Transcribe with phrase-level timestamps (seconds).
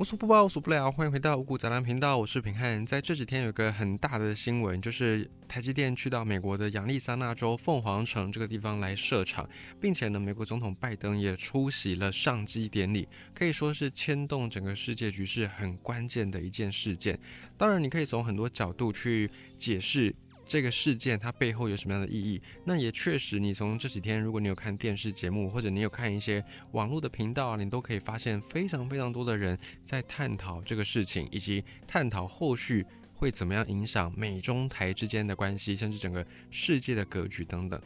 [0.00, 2.86] 无所不包，无所不聊，欢迎回到五谷杂粮频道，我是平汉。
[2.86, 9.50] 在这几天有个很大的新闻，就是台积电去到美国的亚利桑那州凤凰城这个地方来设厂，
[9.80, 17.18] 并且呢，美国总统拜登也出席了上机典礼，可以说是牵动整个世界局势很关键的一件事件。
[17.56, 20.14] 当然，你可以从很多角度去解释。
[20.48, 22.40] 这个事件它背后有什么样的意义？
[22.64, 26.42] 那也确实，你从这几天，如果你有看电视节目，或者你有看一些
[26.72, 32.84] 网络的频道啊，你都可以发现非常非常多的人在探讨这个事情，以及探讨后续
[33.14, 37.78] 会怎么样影响美中台之间的关系，甚至整个世界的格局等等。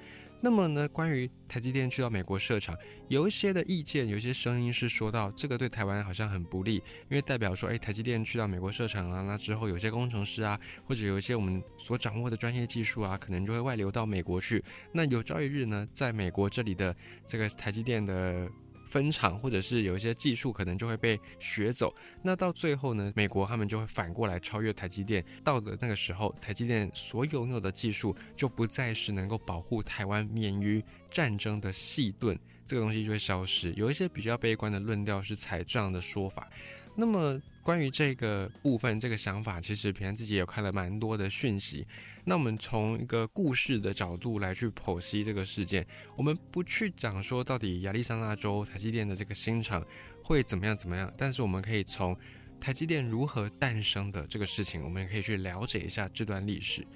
[0.45, 14.63] 那么呢，关于台积电去到美国设厂，有一些的意见，有一些声音是说到这个对台湾好像很不利，因为代表说，哎，台积电去到美国设厂啊，那之后有些工程师啊，或者有一些我们所掌握的专业技术啊，可能就会外流到美国去。
[14.93, 18.51] 那有朝一日呢，在美国这里的这个台积电的。
[18.93, 25.25] 分厂或者是有一些技术可能就会被学走，那到最后呢，美国他们就会反过来超越台积电。
[25.43, 33.73] 到的那个时候，台积电所拥有的技术就不再是能够保护台湾免于战争的细盾，这个东西就会消失。
[33.79, 36.47] 有一些比较悲观的论调是采这样的说法。
[36.95, 41.87] 那么关于这个部分，这个想法，其实平安自己也看了蛮多的讯息。
[42.25, 45.85] 那我们从一个故事的角度来去剖析这个事件，
[46.17, 49.85] 我们不去讲说到底亚利桑那州台积电的这个新厂
[50.23, 52.17] 会怎么样怎么样，但是我们可以从
[52.61, 56.87] 台积电如何诞生的这个事情，我们也可以去了解一下这段历史。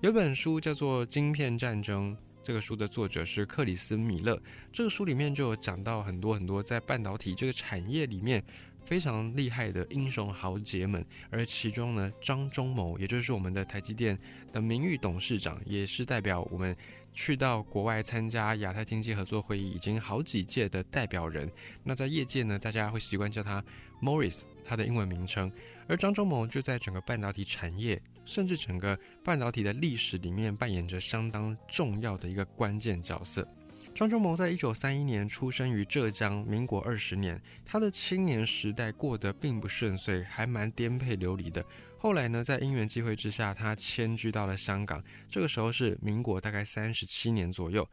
[0.00, 8.44] 有本书叫做《晶片战争》，这个书的作者是克里斯米勒，这个书里面就有讲到很多很多在半导体这个产业里面。
[8.84, 14.18] 非常厉害的英雄豪杰们，而其中呢，张忠谋，也就是我们的台积电
[14.52, 16.76] 的名誉董事长，也是代表我们
[17.12, 21.50] 去到国外参加亚太经济合作会议已经好几届的代表人。
[21.82, 23.64] 那在业界呢，大家会习惯叫他
[24.02, 25.50] Morris，他的英文名称。
[25.86, 33.46] 而张忠谋就在整个半导体产业，甚至整个半导体的历史里面扮演着相当重要的一个关键角色。
[33.94, 41.64] 张忠谋在一九三一年出生于浙江，民国二十年，他的青年时代过得并不顺遂，还蛮颠沛流离的。
[41.96, 45.00] 后来呢，在因缘际会之下，他迁居到了香港，
[45.30, 47.88] 这个时候是民国大概三十七年左右。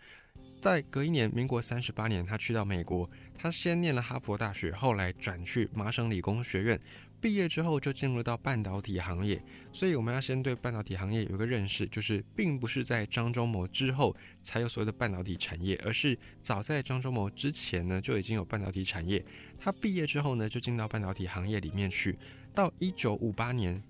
[0.59, 3.07] 在隔一年，民国三十八年，他去到美国，
[3.37, 6.79] 他先念了哈佛大学，后来转去麻省理工学院。
[7.21, 9.39] 毕业之后就进入到半导体行业，
[9.71, 19.23] 所以我们要先对半导体行业有一个认识，就是并不是在张忠谋之后才有所谓的半导体产业，而是早在张忠谋之前呢就已经有半导体产业。
[19.59, 22.17] 他毕业之后呢就进到半导体行业里面去，
[22.55, 23.83] 到一九五八年，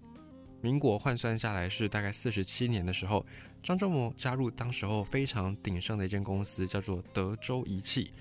[0.60, 3.26] 民国换算下来是大概四十七年的时候，
[3.64, 8.12] 张忠谋加入当时候非常鼎盛的一间公司，叫做德州仪器。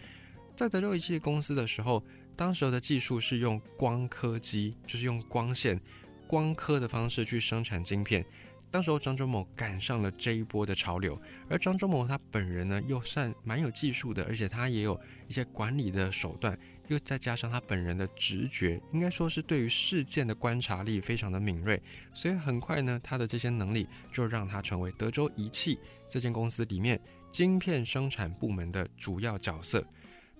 [0.54, 2.00] 在德州仪器公司的时候。
[2.40, 5.78] 当时的技术是用光刻机，就是用光线、
[6.26, 8.24] 光刻的方式去生产晶片。
[8.70, 11.20] 当时候张忠谋赶上了这一波的潮流，
[11.50, 16.58] 而张忠谋他本人呢又算蛮有技术的，而且他也有一些管理的手段，
[16.88, 21.78] 又再加上他本人的直觉，应该说是对于事件的观察力非常的敏锐，
[22.14, 25.78] 所以很快呢，他的这些能力就让他成为德州仪器
[26.08, 26.98] 这间公司里面
[27.30, 29.86] 晶片生产部门的主要角色。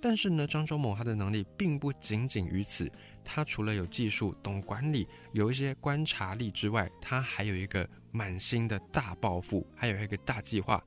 [0.01, 2.91] 但是呢，张忠谋他的能力并不仅仅于此。
[3.23, 10.83] 他除了有技术、懂管理、有一些观察力之外，他还有一个满心的大抱负，还有一个大计划。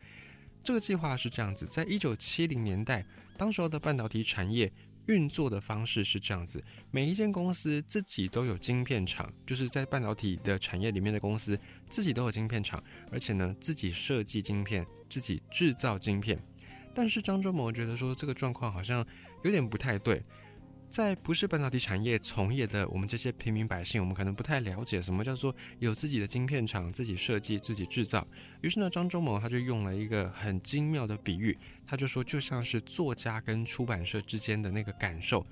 [0.64, 3.06] 这个计划是这样子：在一九七零年代，
[3.38, 4.74] 当时候的半导体产业
[5.06, 16.42] 运作的方式是这样子：每一间公司自己都有晶片厂，就是在半导体的产业里面的公司自己都有晶片厂，而且呢，自己设计晶片，自己制造晶片。
[16.94, 19.06] 但是张忠谋觉得说这个状况好像
[19.44, 20.22] 有点不太对，
[20.90, 28.28] 在不是半导体产业从业的我们这些平民百姓，我们可能不太了解什么叫做有自己的晶片厂、自己设计、自己制造。
[28.62, 35.46] 于是呢，张忠谋他就用了一个很精妙的比喻，他就说就像是作家跟出版社之间的那个感受。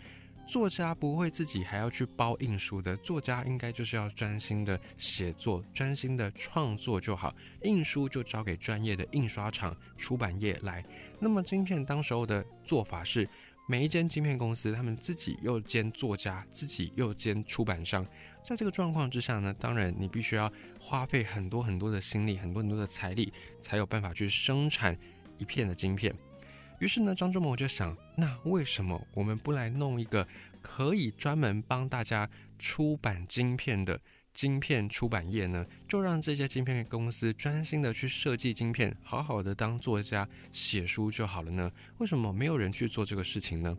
[0.47, 7.33] 作家不会自己还要去包印书的，作家应该就是要专心的写作，专心的创作就好，
[7.63, 10.83] 印书就交给专业的印刷厂、出版业来。
[11.19, 13.29] 那么晶片当时候的做法是，
[13.65, 18.05] 每一间晶片公司他们自己又兼作家，自己又兼出版商。
[18.43, 24.97] 在这个状况之下呢，当然你必须要花费很多很多的心力，很多很多的财力，才有办法去生产
[25.37, 26.13] 一片的晶片。
[26.81, 30.27] 于是呢，张忠谋就想，那为什么我们不来弄一个
[30.63, 34.01] 可以专门帮大家出版晶片的
[34.33, 35.63] 晶片出版业呢？
[35.87, 41.71] 就让这些晶片公司专心的去设计晶片，好好的当作家写书就好了呢？
[41.99, 43.77] 为什么没有人去做这个事情呢？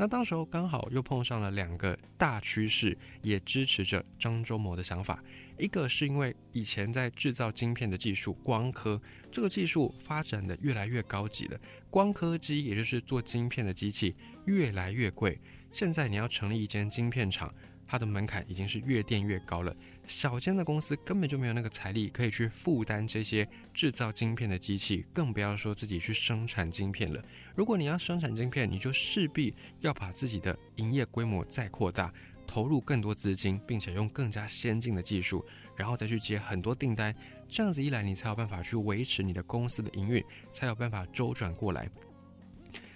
[0.00, 5.22] 那到时候刚好又碰上了两个大趋势，也支持着张忠谋的想法。
[5.58, 8.98] 一个是因为以前在制造晶片的技术，光刻
[9.30, 11.60] 这个技术发展的越来越高级了，
[11.90, 14.16] 光刻机也就是做晶片的机器
[14.46, 15.38] 越来越贵。
[15.70, 17.54] 现在你要成立一间晶片厂，
[17.90, 19.74] 它的门槛已经是越垫越高了。
[20.06, 27.20] 小间的公司根本就没有那个财力可以去负担这些制造晶片的机器，更不要说自己去生产晶片了。
[27.56, 32.12] 如果你要生产晶片，你就势必要把自己的营业规模再扩大。
[32.46, 35.44] 投入更多资金，并且用更加先进的技术，
[35.76, 37.14] 然后再去接很多订单，
[37.48, 41.88] 这样子一来，你才有办法去维持你的公司的营运，才有办法周转过来。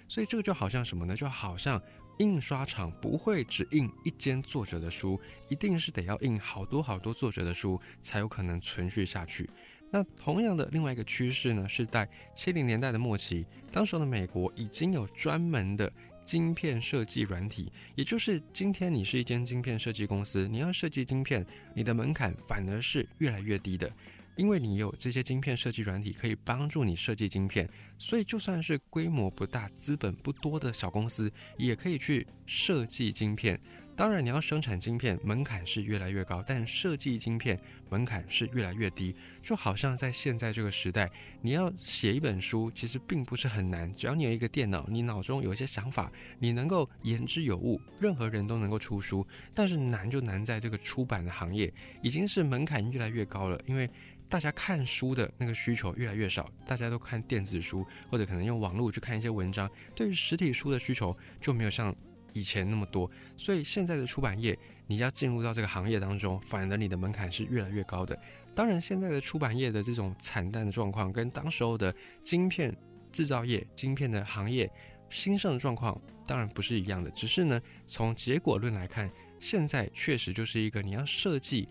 [0.09, 1.15] 所以这个就好像什么呢？
[1.15, 1.81] 就好像
[2.19, 5.19] 印刷厂不会只印一间作者的书，
[5.49, 9.49] 一定是得要印好多好多作者的书，才有可能存续下去。
[9.91, 15.91] 那同样的另外一个趋势呢，是在七零年代的末期，当时的美国已经有专门的。
[16.25, 21.45] 晶片设计软体，也就是今天你是一间晶片设计公司，你要设计晶片，
[21.75, 23.87] 你的门槛反而是越来越低的，
[24.35, 33.59] 因为你有这些晶片设计软体可以帮助你设计晶片，所以就算是规模不大、资本不多的小公司，也可以去设计晶片。
[33.97, 37.57] 当然，你要生产晶片，门槛是越来越高，但设计晶片
[37.89, 39.15] 门槛是越来越低。
[39.41, 41.09] 就好像在现在这个时代，
[41.41, 49.25] 你要写一本书，其实并不是很难，只要你有一个电脑，你脑中有一些想法，你能够言之有物，任何人都能够出书。
[49.53, 53.89] 但是难就难在这个出版的行业，已经是门槛越来越高了，因为
[54.29, 61.95] 大家看书的那个需求越来越少，大家都看电子书，或者可能用网络去看一些文章，对于实体书的需求就没有像。
[62.37, 68.21] 以前那么多，所以现在的出版业，你要进入到这个行业当中，反而你的门槛是越来越高的。
[68.53, 72.75] 当然，现在的出版业的这种惨淡的状况，跟当时候的晶片
[73.09, 74.69] 制造业、晶片的行业
[75.09, 75.97] 兴盛的状况，
[76.27, 77.09] 当然不是一样的。
[77.11, 81.69] 只是呢，从结果论来看，现在确实就是一个你要设计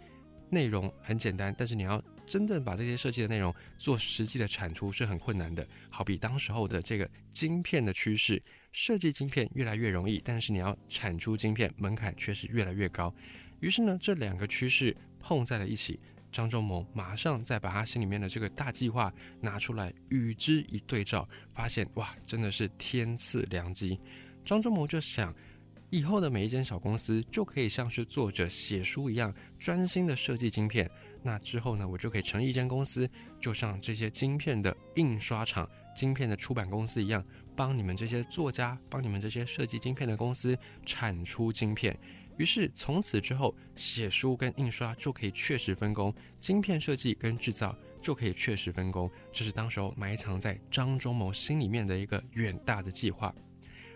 [0.49, 2.03] 内容很简单，但是你要。
[2.27, 5.67] 真正把这些设计的内容做实际的产出是很困难的。
[5.91, 8.43] 好比当时候的这个晶片的趋势，
[8.73, 13.15] 设计晶片越来越容易，但是你要产出晶片门槛却是越来越高。
[13.61, 16.01] 于是呢，这两个趋势碰在了一起，
[16.33, 24.01] 张忠谋马上再把他心里面的这个大计划拿出来与之一对照，发现哇，真的是天赐良机。
[24.45, 25.35] 张忠谋就想。
[25.91, 30.91] 以后的每一间小公司就可以像是作者写书一样，专心的设计晶片。
[31.27, 33.09] 那之后呢，我就可以成立一间公司，
[33.41, 35.67] 就像这些晶片的印刷厂、
[35.97, 37.25] 晶片的出版公司一样，
[37.57, 41.99] 帮你们这些作家、帮你们这些设计晶片的公司产出晶片。
[42.37, 49.11] 于是从此之后，写书跟印刷就可以确实分工，晶片设计跟制造就可以确实分工。
[49.33, 53.35] 这是当时候埋藏在张忠谋心里面的一个远大的计划。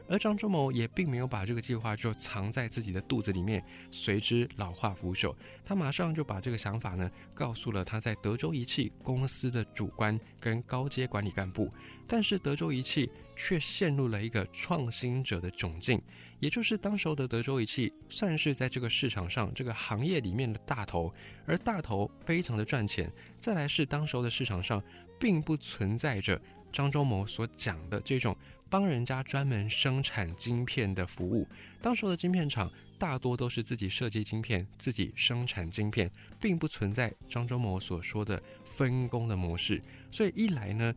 [0.09, 5.35] 而张忠谋也并没有把这个计划就藏在自己的肚子里面，随之老化腐朽。
[5.65, 11.73] 他马上就把这个想法呢，告诉了他在德州仪器公司的主观跟高阶管理干部。
[12.07, 16.01] 但是德州仪器却陷入了一个创新者的窘境，
[16.41, 21.13] 也就是当时候的德州仪器算是在这个市场上这个行业里面的大头，
[21.45, 23.13] 而大头非常的赚钱。
[23.37, 24.83] 再来是当时候的市场上
[25.21, 26.41] 并不存在着
[26.73, 28.37] 张忠谋所讲的这种。
[28.71, 31.49] 帮人家专门生产晶片的服务，
[31.81, 39.83] 当时的晶片厂大多都是自己设计晶片、自己生产晶片，并不存在张忠谋所说的分工的模式。
[40.11, 40.95] 所以一来呢，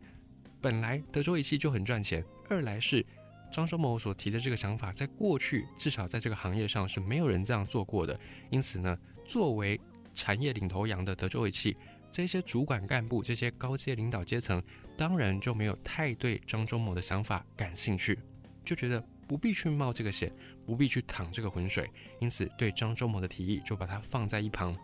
[0.60, 3.06] 本来德州仪器就很赚钱；二来是
[3.50, 8.20] 张忠谋所提的这个想法，在过去至少在这个行业上是没有人这样做过的。
[8.50, 9.80] 因此呢，作为
[10.12, 11.74] 产业领头羊的德州仪器。
[12.12, 14.62] 这些主管干部、这些高阶领导阶层，
[14.98, 18.18] 当然就没有太对张忠谋的想法感兴趣，
[18.62, 20.30] 就觉得不必去冒这个险，
[20.66, 21.90] 不必去淌这个浑水，
[22.20, 24.76] 因此对张忠谋的提议就把他放在一旁。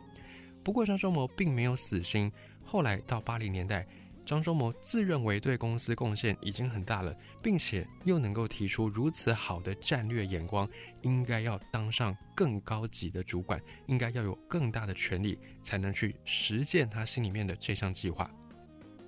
[0.64, 2.32] 不过张忠谋并没有死心，
[2.64, 3.86] 后来到八零年代。
[4.28, 10.68] 张忠谋自认为对公司贡献已经很大了，并且又能够提出如此好的战略眼光，
[11.00, 18.30] 应该要当上更高级的主管，应该要有更大的权力，才能去实践他心里面的这项计划。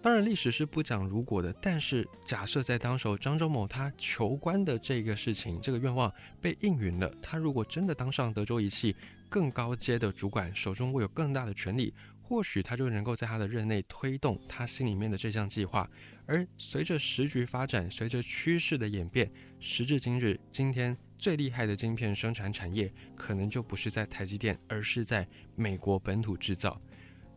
[0.01, 6.11] 当然，历史是不讲如果的，但是假设在当时张忠谋他求官的这个事情，这个愿望
[6.41, 8.97] 被应允了，他如果真的当上德州仪器
[9.29, 11.93] 更高阶的主管，手中握有更大的权力。
[12.31, 15.91] 或许他就能够在他的任内推动他心里面的这项计划，
[16.27, 26.81] 而随着时局发展，随着趋势的演变，时至今日，今天最厉害的晶片生产产业可能就不是在台积电，而是在美国本土制造。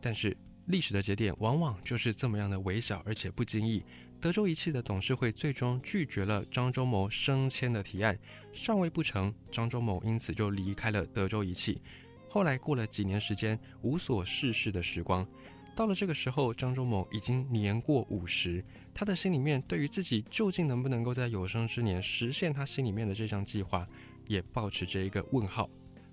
[0.00, 0.36] 但是
[0.66, 3.82] 历史的节点往往就是这么样的微小，而且不经意。
[4.20, 8.16] 德州仪器的董事会最终拒绝了张忠谋升迁的提案，
[8.52, 11.82] 尚未不成，张忠谋因此就离开了德州仪器。
[12.34, 15.24] 后来过了几年时间，无所事事的时光，
[15.76, 23.86] 到了这个时候，张忠谋已经年过五十，他的心里面对于自己究竟能不能够在有生之年实现他心里面的这项计划，
[24.26, 25.70] 也保持着一个问号。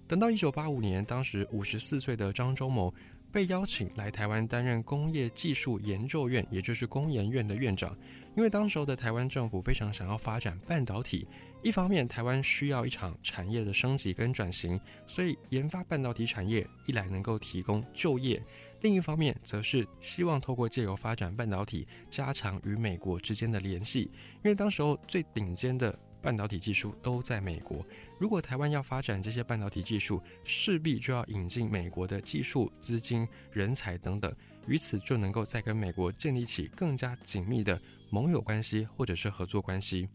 [0.08, 2.94] 等到一九八五年，当时五十四岁的张忠谋。
[3.32, 7.98] 被邀请来台湾担任工业技术研究院，也就是工研院的院长。
[8.36, 11.28] 因为当时候的台湾政府非常想要发展半导体，
[11.64, 18.42] 一方面台湾需要一场产业的升级跟转型，所以研发半导体产业一来能够提供就业，
[18.82, 24.10] 另一方面则是希望透过借由发展半导体，加强与美国之间的联系。
[24.44, 27.86] 因为当时候最顶尖的半导体技术都在美国。
[28.22, 34.32] 如果台湾要发展这些半导体技术，势必就要引进美国的技术、资金、人才等等，
[34.68, 40.08] 于此就能够再跟美国建立起更加紧密的盟友关系或者是合作关系。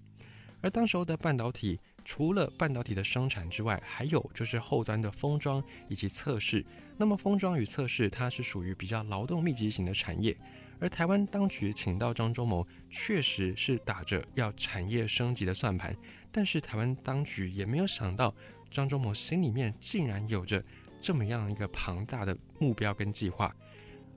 [0.60, 6.64] 而当时候的半导体，除了半导体的生产之外，还有就是后端的封装以及测试。
[6.96, 10.36] 那么封装与测试，它是属于比较劳动密集型的产业。
[10.78, 15.96] 而台湾当局请到张忠谋，确实是打着要产业升级的算盘，
[16.30, 18.34] 但是台湾当局也没有想到，
[18.70, 20.62] 张忠谋心里面竟然有着
[21.00, 23.54] 这么样一个庞大的目标跟计划。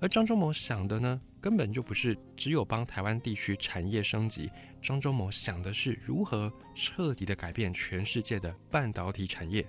[0.02, 4.50] 而张忠谋想的呢，根本就不是只有帮台湾地区产业升级，
[4.82, 9.68] 张忠谋想的是如何彻底的改变全世界的半导体产业。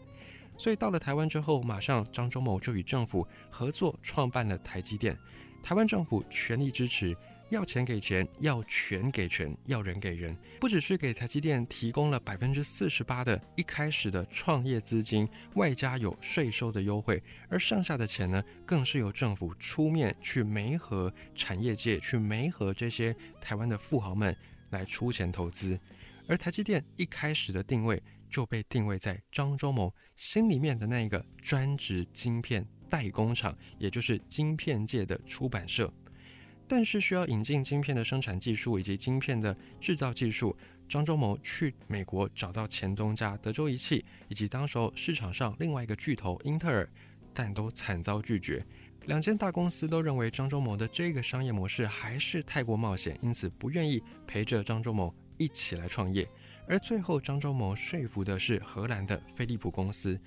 [0.57, 5.19] 所以到了台湾之后，马上张忠谋就与政府合作创办了台积电。
[5.63, 7.17] 台湾政府全力支持，
[7.51, 10.37] 要钱给钱，要权给权，要人给人。
[10.61, 24.37] 不只是给台积电提供了百分之四十八的一开始的创业资金，外加有税收的优惠，而剩下的钱呢，更是由政府出面去媒合产业界，去媒合这些台湾的富豪们
[24.71, 25.79] 来出钱投资。
[26.29, 32.65] 而台积电一开始的定位就被定位在张忠谋心里面的那一个专职晶片。
[32.89, 35.93] 代工厂，也就是晶片界的出版社，
[36.71, 40.57] 但是需要引进晶片的生产技术以及晶片的制造技术。
[40.89, 46.89] 张忠谋去美国找到前东家德州仪器，以及当时候市场上另外一个巨头英特尔，
[47.35, 48.65] 但都惨遭拒绝。
[49.07, 56.29] 两间大公司都认为张忠谋的这个商业模式还是太过冒险，因此不愿意陪着张忠谋一起来创业。
[56.69, 60.21] 而最后，张忠谋说服的是荷兰的飞利浦公司。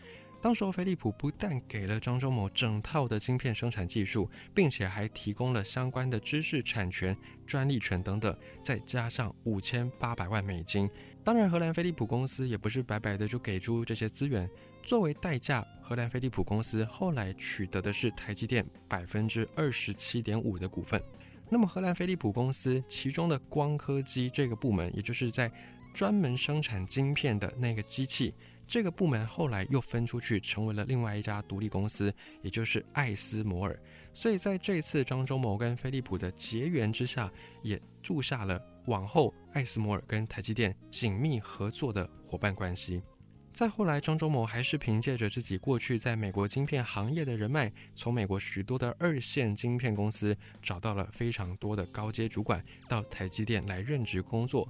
[0.44, 7.16] 当时，飞利浦不但给了张忠谋整套的晶片生产技术，并且还提供了相关的知识产权、
[7.48, 10.90] 专利权等等，再加上五千八百万美金。
[11.24, 14.50] 当然，荷兰飞利浦公司也不是白白的就给出这些资源。
[14.82, 21.02] 作为代价，荷兰飞利浦公司后来取得的是台积电百分之二十七点五的股份。
[21.50, 25.50] 那么，荷兰飞利浦公司其中的光刻机这个部门，也就是在
[25.94, 28.34] 专门生产晶片的那个机器。
[28.66, 33.80] 这个部门后来又分出去，成为了另外一家独立公司，也就是艾斯摩尔。
[34.14, 43.04] 所以在这次张忠谋跟飞利浦的结缘之下，也注下了往后艾斯摩尔跟台积电紧密合作的伙伴关系。
[43.52, 54.68] 再后来，张忠谋还是凭借着自己过去在美国晶片行业的人脉，从美国许多的二线晶片公司找到了非常多的高阶主管，到台积电来任职工作。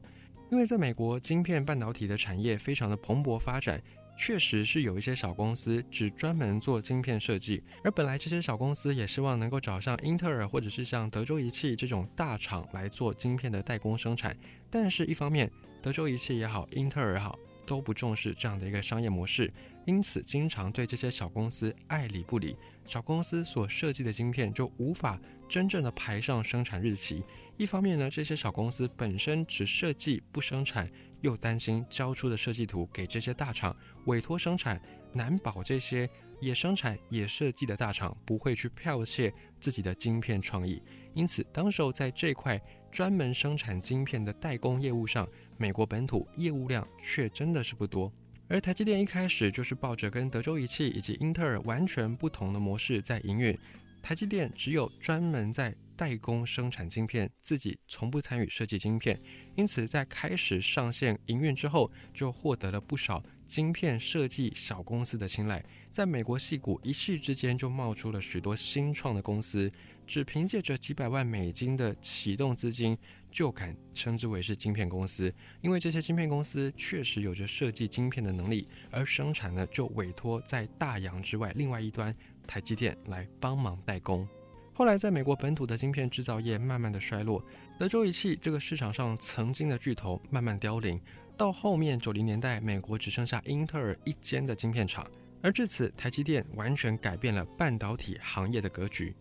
[0.53, 3.81] 因为在美国，晶片半导体的产业非常的蓬勃发展，
[4.15, 14.38] 确实是有一些小公司只专门做晶片设计，而本来这些小公司也希望能够找上英特尔或者是像德州仪器这种大厂来做晶片的代工生产，
[14.69, 17.36] 但是一方面，德州仪器也好，英特尔也好。
[17.65, 19.50] 都不重视这样的一个商业模式，
[19.86, 22.57] 因此经常对这些小公司爱理不理。
[22.86, 25.17] 小公司所设计的晶片就无法
[25.53, 27.24] 真正的排上生产日期。
[27.57, 30.89] 一方面呢，这些小公司本身只设计不生产，
[31.22, 34.81] 又担心交出的设计图给这些大厂委托生产，
[35.13, 36.10] 难保这些
[36.41, 40.81] 也生产也设计的大厂不会去剽窃自己的晶片创意。
[41.13, 42.60] 因此，当时候在这块
[42.91, 45.29] 专门生产晶片的代工业务上。
[45.55, 48.12] 美国本土业务量却真的是不多，
[48.48, 53.55] 而台积电一开始就是抱着跟德州仪器以及英特尔完全不同的模式在营运。
[54.03, 59.17] 台积电只有专门在代工生产晶片，自己从不参与设计晶片，
[59.55, 65.63] 因此在开始上线营运之后，就获得了不少晶片设计小公司的青睐。
[65.89, 69.72] 在美国戏股一夕之间就冒出了许多新创的公司，
[70.05, 72.98] 只凭借着几百万美金的启动资金。
[73.31, 84.29] 就敢称之为是晶片公司，因为这些晶片公司确实有着设计晶片的能力，而生产呢就委托在大洋之外另外一端台积电来帮忙代工。
[84.72, 87.43] 后来在美国本土的晶片制造业慢慢的衰落，
[87.79, 91.01] 德州仪器这个市场上曾经的巨头慢慢凋零，
[91.36, 95.10] 到后面九零年代，美国只剩下英特尔一间的晶片厂，
[95.41, 99.15] 而至此，台积电完全改变了半导体行业的格局。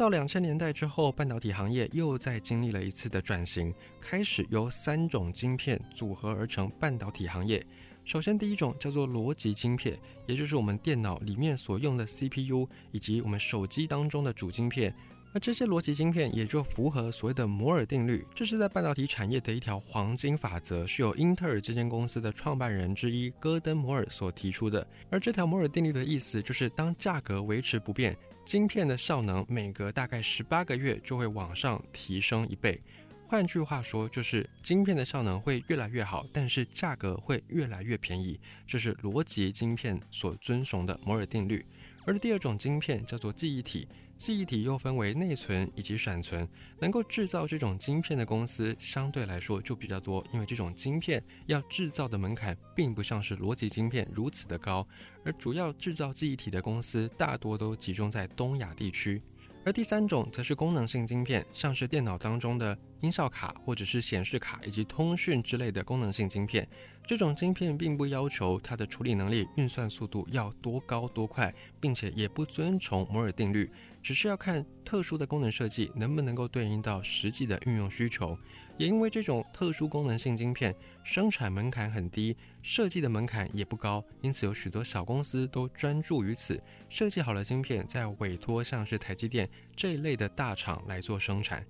[0.00, 7.62] 到两千年代之后，半导体行业又再经历了一次的转型，开始由三种晶片组合而成半导体行业。
[8.02, 14.94] 首先，第一种叫做逻辑晶片，也就是我们电脑里面所用的 CPU，以及我们手机当中的主晶片。
[15.34, 24.84] 而这些逻辑晶片也就符合所谓的摩尔定律，这是在半导体产业的一条黄金法则，是由英特尔这间公司的创办人之一戈登摩尔所提出的。
[25.10, 28.16] 而这条摩尔定律的意思就是，当价格维持不变，
[28.50, 32.82] 晶片的效能每隔大概十八个月就会往上提升一倍。
[33.24, 38.40] 换句话说，就是晶片的效能会越来越好，但是价格会越来越便宜。
[38.66, 41.64] 这是逻辑晶片所遵循的摩尔定律。
[42.04, 43.86] 而第二种晶片叫做记忆体。
[44.20, 46.46] 记忆体又分为内存以及闪存，
[46.78, 54.86] 能够制造这种晶片的公司相对来说就比较多，因为这种晶片要制造的门槛并不像是逻辑晶片如此的高，
[55.24, 59.22] 而主要制造记忆体的公司大多都集中在东亚地区。
[59.64, 66.66] 而第三种则是功能性晶片，像是电脑当中的音效卡或者是显示卡以及通讯之类的功能性晶片。
[67.06, 73.70] 这种晶片并不要求它的处理能力、运算速度要多高多快，并且也不遵从摩尔定律，
[74.02, 78.38] 只是要看特殊的功能设计能不能够对应到实际的运用需求。
[78.78, 91.66] 也因为这种特殊功能性晶片生产门槛很低，设计的门槛也不高，因此有许多小公司都专注于此，设计好了晶片，再委托像是台积电这一类的大厂来做生产。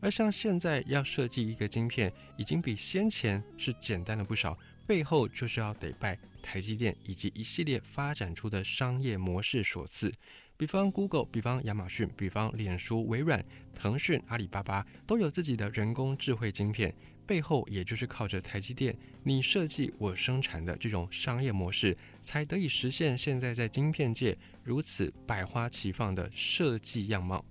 [0.00, 10.12] 而像现在要设计一个晶片，已经比先前是简单了不少，背后就是要得拜台积电以及一系列发展出的商业模式所赐。
[10.56, 13.44] 比方 Google，比方亚马逊，比方脸书、微软、
[13.74, 16.94] 腾讯、阿里巴巴，都有自己的人工智慧晶片，
[17.26, 27.44] 背后也就是靠着台积电你设计我生产的这种商业模式，才得以实现现在在晶片界如此百花齐放的设计样貌。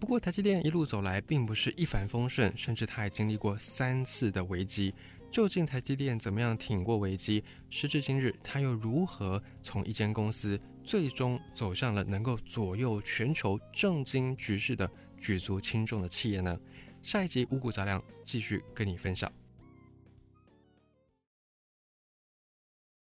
[0.00, 4.94] 不过，台积电一路走来并不是一帆风顺，甚至它还经历过三次的危机。
[5.30, 7.44] 究竟台积电怎么样挺过危机？
[7.68, 10.58] 时至今日，它又如何从一间公司？
[10.88, 16.58] 最终走向了能够左右全球政经局势的举足轻重的企业呢？
[17.02, 19.30] 下一集五谷杂粮继续跟你分享。